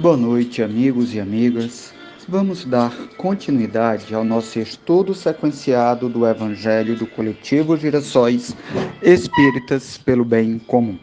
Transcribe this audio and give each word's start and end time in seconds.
Boa 0.00 0.16
noite, 0.16 0.62
amigos 0.62 1.12
e 1.12 1.20
amigas. 1.20 1.92
Vamos 2.26 2.64
dar 2.64 2.90
continuidade 3.18 4.14
ao 4.14 4.24
nosso 4.24 4.58
estudo 4.58 5.14
sequenciado 5.14 6.08
do 6.08 6.26
Evangelho 6.26 6.96
do 6.96 7.06
Coletivo 7.06 7.76
Girassóis 7.76 8.56
Espíritas 9.02 9.98
pelo 9.98 10.24
Bem 10.24 10.58
Comum. 10.58 10.98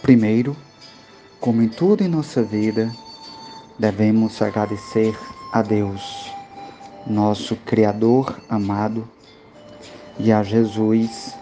Primeiro, 0.00 0.56
como 1.40 1.60
em 1.60 1.68
tudo 1.68 2.04
em 2.04 2.08
nossa 2.08 2.40
vida, 2.40 2.88
devemos 3.80 4.40
agradecer 4.40 5.18
a 5.52 5.60
Deus, 5.60 6.30
nosso 7.04 7.56
Criador 7.66 8.40
amado, 8.48 9.08
e 10.20 10.30
a 10.30 10.40
Jesus, 10.44 11.34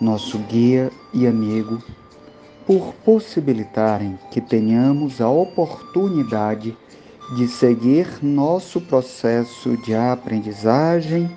nosso 0.00 0.38
guia 0.38 0.88
e 1.12 1.26
amigo 1.26 1.82
por 2.70 2.94
possibilitarem 3.04 4.16
que 4.30 4.40
tenhamos 4.40 5.20
a 5.20 5.28
oportunidade 5.28 6.78
de 7.34 7.48
seguir 7.48 8.06
nosso 8.22 8.80
processo 8.80 9.76
de 9.78 9.92
aprendizagem, 9.92 11.28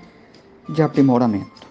de 0.70 0.84
aprimoramento. 0.84 1.66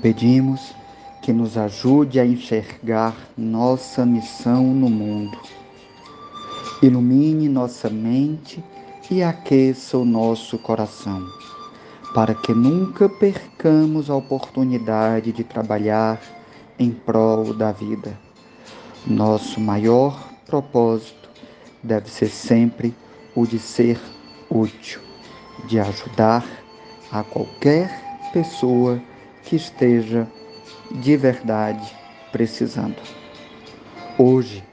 Pedimos 0.00 0.74
que 1.20 1.30
nos 1.30 1.58
ajude 1.58 2.18
a 2.18 2.24
enxergar 2.24 3.14
nossa 3.36 4.06
missão 4.06 4.64
no 4.64 4.88
mundo. 4.88 5.38
Ilumine 6.80 7.50
nossa 7.50 7.90
mente 7.90 8.64
e 9.10 9.22
aqueça 9.22 9.98
o 9.98 10.06
nosso 10.06 10.56
coração, 10.56 11.22
para 12.14 12.34
que 12.34 12.54
nunca 12.54 13.10
percamos 13.10 14.08
a 14.08 14.16
oportunidade 14.16 15.32
de 15.32 15.44
trabalhar 15.44 16.18
em 16.78 16.90
prol 16.90 17.52
da 17.52 17.70
vida 17.70 18.23
nosso 19.06 19.60
maior 19.60 20.32
propósito 20.46 21.28
deve 21.82 22.08
ser 22.10 22.28
sempre 22.28 22.94
o 23.34 23.46
de 23.46 23.58
ser 23.58 24.00
útil, 24.48 25.00
de 25.66 25.78
ajudar 25.78 26.44
a 27.12 27.22
qualquer 27.22 27.90
pessoa 28.32 29.00
que 29.44 29.56
esteja 29.56 30.26
de 30.90 31.16
verdade 31.16 31.94
precisando. 32.32 32.96
Hoje, 34.18 34.64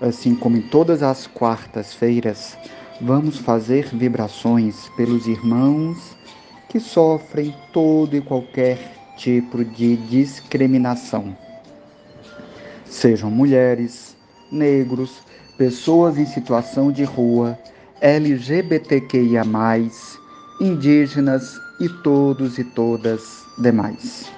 assim 0.00 0.34
como 0.34 0.56
em 0.56 0.62
todas 0.62 1.02
as 1.02 1.26
quartas-feiras, 1.26 2.56
vamos 3.00 3.38
fazer 3.38 3.88
vibrações 3.88 4.88
pelos 4.96 5.26
irmãos 5.26 6.16
que 6.68 6.80
sofrem 6.80 7.54
todo 7.72 8.16
e 8.16 8.20
qualquer 8.20 8.78
tipo 9.16 9.64
de 9.64 9.96
discriminação 9.96 11.36
sejam 12.94 13.30
mulheres, 13.30 14.16
negros, 14.50 15.18
pessoas 15.58 16.16
em 16.16 16.24
situação 16.24 16.92
de 16.92 17.02
rua, 17.02 17.58
LGBTQIA, 18.00 19.42
indígenas 20.60 21.58
e 21.80 21.88
todos 21.88 22.56
e 22.58 22.64
todas 22.64 23.44
demais. 23.58 24.30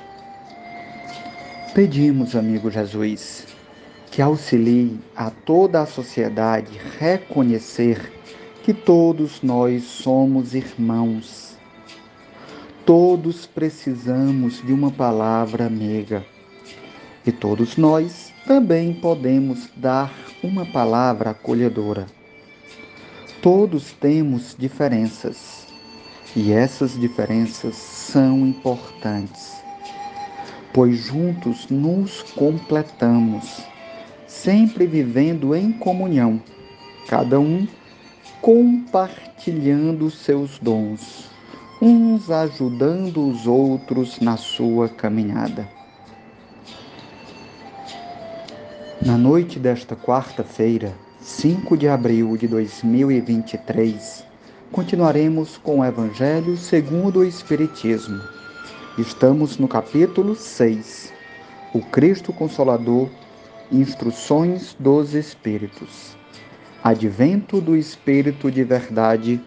Pedimos, 1.75 2.35
amigo 2.35 2.71
Jesus, 2.71 3.47
que 4.11 4.23
auxilie 4.23 4.99
a 5.15 5.31
toda 5.31 5.83
a 5.83 5.87
sociedade 5.87 6.81
reconhecer 6.99 8.11
que 8.63 8.73
todos 8.73 9.43
nós 9.43 9.85
somos 9.85 10.55
irmãos. 10.55 11.59
Todos 12.87 13.47
precisamos 13.47 14.63
de 14.65 14.73
uma 14.73 14.91
palavra 14.91 15.67
amiga. 15.67 16.25
E 17.27 17.33
todos 17.33 17.77
nós 17.77 18.36
também 18.47 18.95
podemos 18.95 19.69
dar 19.77 20.13
uma 20.43 20.65
palavra 20.65 21.31
acolhedora. 21.31 22.07
Todos 23.43 23.93
temos 23.93 24.55
diferenças 24.57 25.67
e 26.35 26.53
essas 26.53 26.99
diferenças 26.99 27.75
são 27.75 28.47
importantes, 28.47 29.53
pois 30.73 30.97
juntos 30.97 31.69
nos 31.69 32.23
completamos, 32.23 33.63
sempre 34.29 34.87
vivendo 34.87 35.55
em 35.55 35.73
comunhão, 35.73 36.41
cada 37.09 37.41
um 37.41 37.67
compartilhando 38.41 40.09
seus 40.09 40.59
dons, 40.61 41.29
uns 41.83 42.31
ajudando 42.31 43.29
os 43.29 43.47
outros 43.47 44.21
na 44.21 44.37
sua 44.37 44.89
caminhada. 44.89 45.69
Na 49.07 49.17
noite 49.17 49.61
desta 49.61 49.95
quarta-feira, 49.95 50.93
5 51.21 51.77
de 51.77 51.87
abril 51.87 52.37
de 52.37 52.49
2023, 52.49 54.25
continuaremos 54.73 55.57
com 55.57 55.79
o 55.79 55.85
Evangelho 55.85 56.57
segundo 56.57 57.21
o 57.21 57.25
Espiritismo. 57.25 58.21
Estamos 58.99 59.59
no 59.59 59.69
capítulo 59.69 60.35
6, 60.35 61.13
O 61.73 61.83
Cristo 61.83 62.33
Consolador, 62.33 63.09
Instruções 63.71 64.75
dos 64.77 65.15
Espíritos. 65.15 66.17
Advento 66.83 67.61
do 67.61 67.77
Espírito 67.77 68.51
de 68.51 68.65
Verdade, 68.65 69.41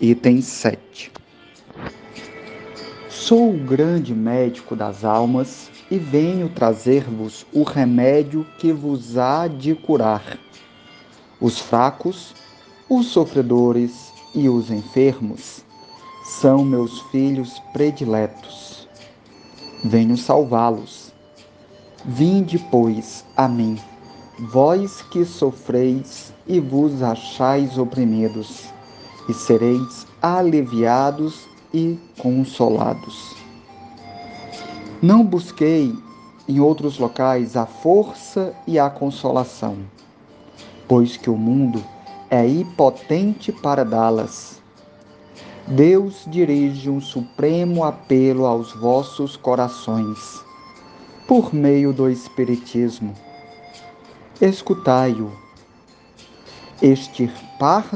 item 0.00 0.42
7. 0.42 1.12
Sou 3.08 3.54
o 3.54 3.56
grande 3.56 4.12
médico 4.12 4.74
das 4.74 5.04
almas 5.04 5.70
e 5.90 5.98
venho 5.98 6.48
trazer-vos 6.48 7.44
o 7.52 7.62
remédio 7.62 8.46
que 8.58 8.72
vos 8.72 9.18
há 9.18 9.48
de 9.48 9.74
curar. 9.74 10.38
Os 11.40 11.58
fracos, 11.58 12.34
os 12.88 13.06
sofredores 13.06 14.12
e 14.34 14.48
os 14.48 14.70
enfermos 14.70 15.64
são 16.24 16.64
meus 16.64 17.00
filhos 17.10 17.60
prediletos. 17.72 18.88
Venho 19.84 20.16
salvá-los. 20.16 21.12
Vinde, 22.04 22.58
pois, 22.70 23.24
a 23.36 23.48
mim, 23.48 23.78
vós 24.50 25.02
que 25.02 25.24
sofreis 25.24 26.32
e 26.46 26.60
vos 26.60 27.02
achais 27.02 27.76
oprimidos, 27.76 28.66
e 29.28 29.34
sereis 29.34 30.06
aliviados 30.22 31.46
e 31.74 31.98
consolados. 32.18 33.39
Não 35.02 35.24
busquei 35.24 35.94
em 36.46 36.60
outros 36.60 36.98
locais 36.98 37.56
a 37.56 37.64
força 37.64 38.54
e 38.66 38.78
a 38.78 38.90
consolação, 38.90 39.78
pois 40.86 41.16
que 41.16 41.30
o 41.30 41.36
mundo 41.38 41.82
é 42.28 42.46
impotente 42.46 43.50
para 43.50 43.82
dá-las. 43.82 44.60
Deus 45.66 46.24
dirige 46.26 46.90
um 46.90 47.00
supremo 47.00 47.82
apelo 47.82 48.44
aos 48.44 48.74
vossos 48.74 49.36
corações, 49.36 50.44
por 51.26 51.54
meio 51.54 51.94
do 51.94 52.10
Espiritismo. 52.10 53.14
Escutai-o. 54.38 55.32
Extirpar, 56.82 57.86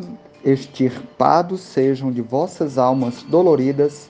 extirpados 0.43 1.61
sejam 1.61 2.11
de 2.11 2.23
vossas 2.23 2.79
almas 2.79 3.23
doloridas 3.25 4.09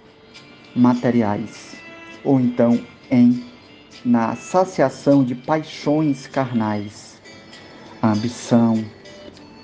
materiais 0.76 1.74
ou 2.22 2.38
então 2.38 2.80
em 3.10 3.44
na 4.04 4.36
saciação 4.36 5.24
de 5.24 5.34
paixões 5.34 6.28
carnais, 6.28 7.20
ambição, 8.00 8.84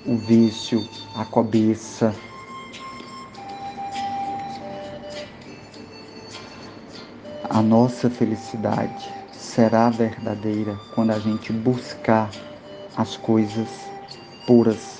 o 0.07 0.15
vício, 0.15 0.87
a 1.15 1.25
cobiça. 1.25 2.13
A 7.49 7.61
nossa 7.61 8.09
felicidade 8.09 9.09
será 9.31 9.89
verdadeira 9.89 10.77
quando 10.93 11.11
a 11.11 11.19
gente 11.19 11.51
buscar 11.51 12.29
as 12.95 13.17
coisas 13.17 13.67
puras, 14.45 14.99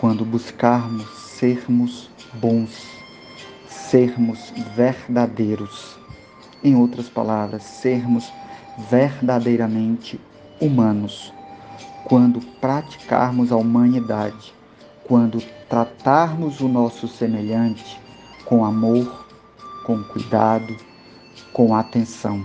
quando 0.00 0.24
buscarmos 0.24 1.08
sermos 1.10 2.08
bons, 2.34 2.70
sermos 3.68 4.52
verdadeiros. 4.74 5.98
Em 6.64 6.76
outras 6.76 7.08
palavras, 7.08 7.62
sermos 7.62 8.32
verdadeiramente 8.78 10.20
humanos. 10.60 11.34
Quando 12.04 12.40
praticarmos 12.60 13.52
a 13.52 13.56
humanidade, 13.56 14.54
quando 15.04 15.42
tratarmos 15.68 16.60
o 16.60 16.68
nosso 16.68 17.08
semelhante 17.08 18.00
com 18.44 18.64
amor, 18.64 19.26
com 19.84 20.02
cuidado, 20.04 20.76
com 21.52 21.74
atenção. 21.74 22.44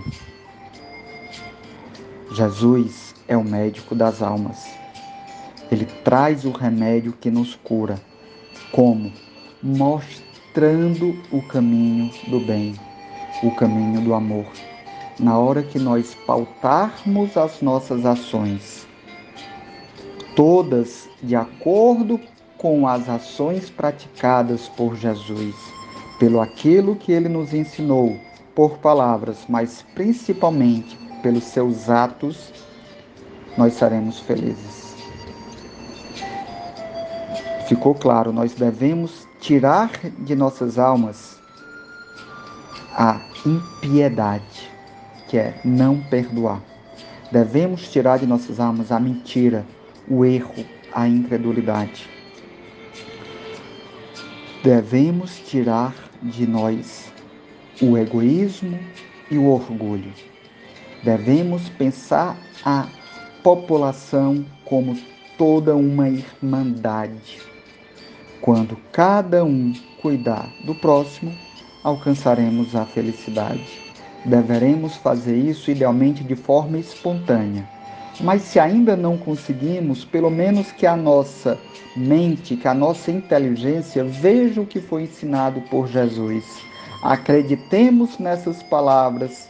Jesus 2.32 3.14
é 3.26 3.36
o 3.36 3.44
médico 3.44 3.94
das 3.94 4.22
almas. 4.22 4.66
Ele 5.70 5.84
traz 5.84 6.44
o 6.44 6.50
remédio 6.50 7.12
que 7.12 7.30
nos 7.30 7.54
cura. 7.54 8.00
Como? 8.72 9.12
Mostrando 9.62 11.14
o 11.30 11.42
caminho 11.42 12.10
do 12.28 12.40
bem, 12.40 12.74
o 13.42 13.50
caminho 13.54 14.00
do 14.00 14.14
amor. 14.14 14.46
Na 15.20 15.36
hora 15.38 15.62
que 15.62 15.78
nós 15.78 16.14
pautarmos 16.26 17.36
as 17.36 17.60
nossas 17.60 18.06
ações, 18.06 18.87
todas 20.38 21.08
de 21.20 21.34
acordo 21.34 22.20
com 22.56 22.86
as 22.86 23.08
ações 23.08 23.68
praticadas 23.70 24.68
por 24.68 24.94
Jesus, 24.94 25.56
pelo 26.20 26.40
aquilo 26.40 26.94
que 26.94 27.10
ele 27.10 27.28
nos 27.28 27.52
ensinou, 27.52 28.16
por 28.54 28.78
palavras, 28.78 29.38
mas 29.48 29.84
principalmente 29.96 30.96
pelos 31.24 31.42
seus 31.42 31.90
atos 31.90 32.52
nós 33.56 33.72
seremos 33.72 34.20
felizes. 34.20 34.94
Ficou 37.66 37.92
claro, 37.96 38.32
nós 38.32 38.54
devemos 38.54 39.26
tirar 39.40 39.90
de 40.20 40.36
nossas 40.36 40.78
almas 40.78 41.36
a 42.96 43.20
impiedade, 43.44 44.70
que 45.28 45.36
é 45.36 45.60
não 45.64 45.98
perdoar. 45.98 46.62
Devemos 47.32 47.90
tirar 47.90 48.20
de 48.20 48.26
nossas 48.26 48.60
almas 48.60 48.92
a 48.92 49.00
mentira, 49.00 49.66
o 50.10 50.24
erro, 50.24 50.64
a 50.92 51.06
incredulidade. 51.06 52.08
Devemos 54.62 55.38
tirar 55.40 55.94
de 56.22 56.46
nós 56.46 57.12
o 57.80 57.96
egoísmo 57.96 58.78
e 59.30 59.38
o 59.38 59.46
orgulho. 59.46 60.12
Devemos 61.02 61.68
pensar 61.70 62.36
a 62.64 62.88
população 63.42 64.44
como 64.64 64.98
toda 65.36 65.76
uma 65.76 66.08
irmandade. 66.08 67.40
Quando 68.40 68.76
cada 68.92 69.44
um 69.44 69.72
cuidar 70.02 70.52
do 70.64 70.74
próximo, 70.74 71.32
alcançaremos 71.84 72.74
a 72.74 72.84
felicidade. 72.84 73.66
Deveremos 74.24 74.96
fazer 74.96 75.36
isso 75.36 75.70
idealmente 75.70 76.24
de 76.24 76.34
forma 76.34 76.78
espontânea. 76.78 77.77
Mas 78.20 78.42
se 78.42 78.58
ainda 78.58 78.96
não 78.96 79.16
conseguimos, 79.16 80.04
pelo 80.04 80.30
menos 80.30 80.72
que 80.72 80.86
a 80.86 80.96
nossa 80.96 81.58
mente, 81.96 82.56
que 82.56 82.66
a 82.66 82.74
nossa 82.74 83.10
inteligência 83.10 84.04
veja 84.04 84.60
o 84.60 84.66
que 84.66 84.80
foi 84.80 85.04
ensinado 85.04 85.60
por 85.62 85.86
Jesus. 85.86 86.44
Acreditemos 87.02 88.18
nessas 88.18 88.62
palavras 88.64 89.48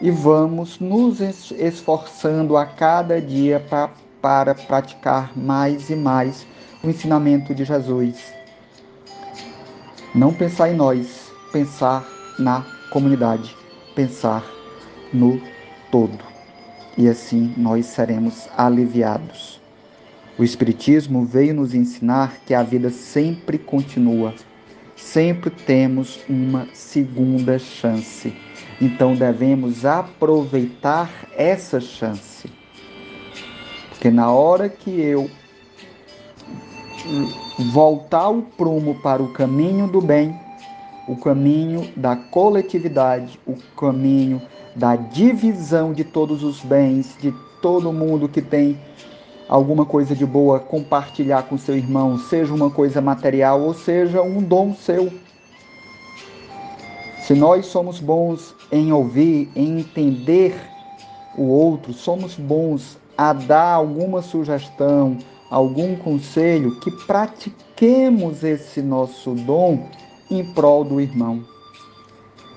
e 0.00 0.10
vamos 0.10 0.78
nos 0.78 1.20
esforçando 1.20 2.56
a 2.56 2.66
cada 2.66 3.20
dia 3.20 3.60
pra, 3.60 3.90
para 4.20 4.54
praticar 4.54 5.36
mais 5.36 5.88
e 5.88 5.96
mais 5.96 6.46
o 6.82 6.88
ensinamento 6.88 7.54
de 7.54 7.64
Jesus. 7.64 8.16
Não 10.14 10.34
pensar 10.34 10.70
em 10.70 10.74
nós, 10.76 11.30
pensar 11.52 12.06
na 12.38 12.64
comunidade, 12.90 13.56
pensar 13.94 14.44
no 15.12 15.40
todo. 15.90 16.29
E 16.96 17.08
assim 17.08 17.54
nós 17.56 17.86
seremos 17.86 18.48
aliviados. 18.56 19.60
O 20.38 20.44
Espiritismo 20.44 21.24
veio 21.24 21.54
nos 21.54 21.74
ensinar 21.74 22.38
que 22.46 22.54
a 22.54 22.62
vida 22.62 22.90
sempre 22.90 23.58
continua, 23.58 24.34
sempre 24.96 25.50
temos 25.50 26.20
uma 26.28 26.66
segunda 26.72 27.58
chance 27.58 28.32
então 28.80 29.14
devemos 29.14 29.84
aproveitar 29.84 31.10
essa 31.36 31.78
chance. 31.80 32.50
Porque 33.90 34.10
na 34.10 34.32
hora 34.32 34.70
que 34.70 34.90
eu 35.00 35.30
voltar 37.72 38.30
o 38.30 38.42
prumo 38.42 38.94
para 39.02 39.22
o 39.22 39.32
caminho 39.32 39.86
do 39.86 40.00
bem, 40.00 40.34
o 41.06 41.16
caminho 41.16 41.88
da 41.96 42.14
coletividade, 42.16 43.38
o 43.46 43.56
caminho 43.76 44.40
da 44.74 44.96
divisão 44.96 45.92
de 45.92 46.04
todos 46.04 46.42
os 46.42 46.60
bens, 46.60 47.16
de 47.20 47.34
todo 47.60 47.92
mundo 47.92 48.28
que 48.28 48.40
tem 48.40 48.78
alguma 49.48 49.84
coisa 49.84 50.14
de 50.14 50.24
boa 50.24 50.60
compartilhar 50.60 51.42
com 51.42 51.58
seu 51.58 51.76
irmão, 51.76 52.16
seja 52.16 52.54
uma 52.54 52.70
coisa 52.70 53.00
material 53.00 53.60
ou 53.60 53.74
seja 53.74 54.22
um 54.22 54.42
dom 54.42 54.74
seu. 54.74 55.12
Se 57.22 57.34
nós 57.34 57.66
somos 57.66 58.00
bons 58.00 58.54
em 58.70 58.92
ouvir, 58.92 59.50
em 59.56 59.80
entender 59.80 60.54
o 61.36 61.44
outro, 61.44 61.92
somos 61.92 62.36
bons 62.36 62.98
a 63.16 63.32
dar 63.32 63.74
alguma 63.74 64.22
sugestão, 64.22 65.18
algum 65.50 65.96
conselho, 65.96 66.78
que 66.80 66.90
pratiquemos 67.06 68.44
esse 68.44 68.80
nosso 68.80 69.34
dom 69.34 69.88
em 70.30 70.44
prol 70.44 70.84
do 70.84 71.00
irmão. 71.00 71.44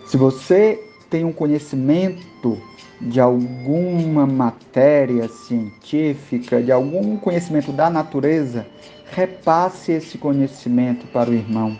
Se 0.05 0.17
você 0.17 0.79
tem 1.09 1.25
um 1.25 1.33
conhecimento 1.33 2.57
de 3.01 3.19
alguma 3.19 4.25
matéria 4.25 5.27
científica, 5.27 6.61
de 6.61 6.71
algum 6.71 7.17
conhecimento 7.17 7.71
da 7.71 7.89
natureza, 7.89 8.65
repasse 9.11 9.91
esse 9.91 10.17
conhecimento 10.17 11.05
para 11.07 11.29
o 11.29 11.33
irmão 11.33 11.77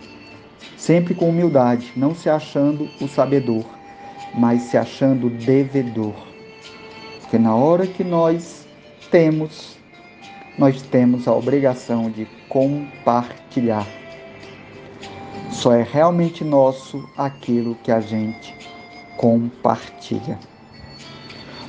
sempre 0.84 1.16
com 1.16 1.30
humildade, 1.30 1.94
não 1.96 2.14
se 2.14 2.30
achando 2.30 2.90
o 3.00 3.08
sabedor, 3.08 3.64
mas 4.34 4.64
se 4.64 4.76
achando 4.76 5.30
devedor. 5.30 6.14
Porque 7.22 7.38
na 7.38 7.56
hora 7.56 7.88
que 7.88 8.04
nós 8.04 8.68
temos, 9.10 9.78
nós 10.58 10.82
temos 10.82 11.26
a 11.26 11.34
obrigação 11.34 12.10
de 12.10 12.28
compartilhar. 12.50 13.88
Só 15.63 15.72
é 15.72 15.82
realmente 15.82 16.43
nosso 16.43 17.10
aquilo 17.15 17.75
que 17.75 17.89
a 17.89 18.01
gente 18.01 18.53
compartilha. 19.15 20.38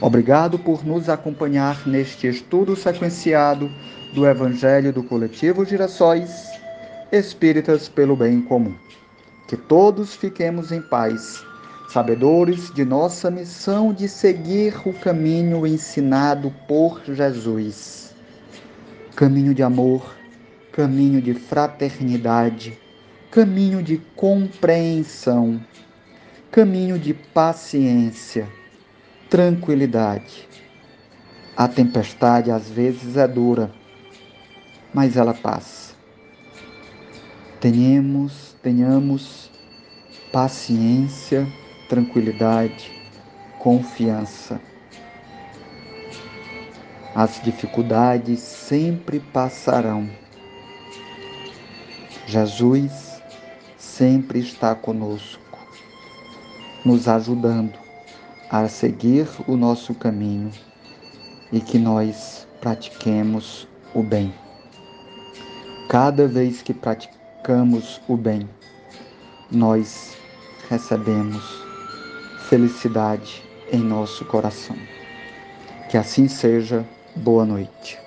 Obrigado 0.01 0.59
por 0.59 0.85
nos 0.85 1.09
acompanhar 1.09 1.87
neste 1.87 2.27
estudo 2.27 2.75
sequenciado 2.75 3.71
do 4.13 4.27
Evangelho 4.27 4.93
do 4.93 5.05
Coletivo 5.05 5.65
Girassóis 5.65 6.45
Espíritas 7.13 7.89
pelo 7.89 8.17
Bem 8.17 8.43
Comum. 8.43 8.75
Que 9.47 9.57
todos 9.57 10.17
fiquemos 10.17 10.73
em 10.73 10.83
paz, 10.83 11.45
sabedores 11.89 12.75
de 12.75 12.85
nossa 12.85 13.31
missão 13.31 13.93
de 13.93 14.09
seguir 14.09 14.75
o 14.85 14.93
caminho 14.93 15.65
ensinado 15.65 16.53
por 16.67 17.01
Jesus. 17.07 18.13
Caminho 19.15 19.55
de 19.55 19.63
amor, 19.63 20.17
caminho 20.73 21.23
de 21.23 21.33
fraternidade, 21.33 22.77
caminho 23.35 23.83
de 23.83 23.99
compreensão, 24.15 25.61
caminho 26.53 26.97
de 26.97 27.13
paciência, 27.13 28.49
tranquilidade. 29.29 30.49
A 31.57 31.67
tempestade 31.67 32.53
às 32.53 32.71
vezes 32.71 33.17
é 33.17 33.27
dura, 33.27 33.73
mas 34.95 35.17
ela 35.17 35.35
passa. 35.35 35.97
Tenhamos, 37.61 38.55
tenhamos 38.63 39.51
paciência, 40.31 41.45
tranquilidade, 41.89 42.93
confiança. 43.59 44.61
As 47.13 47.43
dificuldades 47.43 48.39
sempre 48.39 49.19
passarão. 49.19 50.09
Jesus 52.29 53.04
sempre 53.97 54.41
está 54.41 54.75
conosco, 54.75 55.57
nos 56.85 57.07
ajudando 57.07 57.79
a 58.51 58.67
seguir 58.69 59.29
o 59.47 59.57
nosso 59.57 59.95
caminho 59.95 60.51
e 61.53 61.61
que 61.61 61.79
nós 61.79 62.45
pratiquemos 62.61 63.69
o 63.95 64.03
bem. 64.03 64.35
Cada 65.89 66.27
vez 66.27 66.61
que 66.61 66.75
praticamos 66.75 68.01
o 68.09 68.17
bem, 68.17 68.49
nós 69.49 70.17
recebemos 70.69 71.45
felicidade 72.49 73.45
em 73.71 73.79
nosso 73.79 74.25
coração. 74.25 74.77
Que 75.89 75.97
assim 75.97 76.27
seja. 76.27 76.85
Boa 77.15 77.45
noite. 77.45 78.05